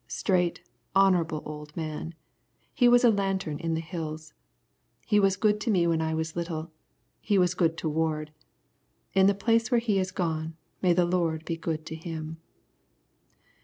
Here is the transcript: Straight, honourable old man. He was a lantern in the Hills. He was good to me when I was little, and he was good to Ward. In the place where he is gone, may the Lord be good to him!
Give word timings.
Straight, 0.07 0.61
honourable 0.95 1.43
old 1.45 1.77
man. 1.77 2.15
He 2.73 2.89
was 2.89 3.03
a 3.03 3.11
lantern 3.11 3.59
in 3.59 3.75
the 3.75 3.81
Hills. 3.81 4.33
He 5.05 5.19
was 5.19 5.35
good 5.37 5.61
to 5.61 5.69
me 5.69 5.85
when 5.85 6.01
I 6.01 6.15
was 6.15 6.35
little, 6.35 6.59
and 6.61 6.69
he 7.19 7.37
was 7.37 7.53
good 7.53 7.77
to 7.77 7.87
Ward. 7.87 8.31
In 9.13 9.27
the 9.27 9.35
place 9.35 9.69
where 9.69 9.79
he 9.79 9.99
is 9.99 10.09
gone, 10.09 10.55
may 10.81 10.93
the 10.93 11.05
Lord 11.05 11.45
be 11.45 11.55
good 11.55 11.85
to 11.85 11.93
him! 11.95 12.37